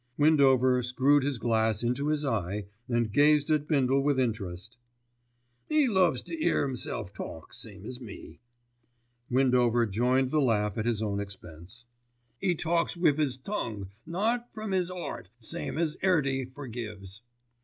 Windover 0.17 0.81
screwed 0.81 1.21
his 1.21 1.37
glass 1.37 1.83
into 1.83 2.07
his 2.07 2.25
eye 2.25 2.65
and 2.89 3.13
gazed 3.13 3.51
at 3.51 3.67
Bindle 3.67 4.01
with 4.01 4.19
interest. 4.19 4.77
"'E 5.69 5.87
loves 5.87 6.23
to 6.23 6.33
'ear 6.43 6.63
'imself 6.65 7.13
talk, 7.13 7.53
same 7.53 7.85
as 7.85 8.01
me." 8.01 8.39
Windover 9.29 9.85
joined 9.85 10.31
the 10.31 10.41
laugh 10.41 10.75
at 10.79 10.85
his 10.85 11.03
own 11.03 11.19
expense. 11.19 11.85
"'E 12.41 12.55
talks 12.55 12.97
with 12.97 13.19
'is 13.19 13.37
tongue, 13.37 13.89
not 14.07 14.51
from 14.55 14.73
'is 14.73 14.89
'eart, 14.89 15.29
same 15.39 15.77
as 15.77 15.95
'Earty 16.01 16.45
forgives. 16.45 17.21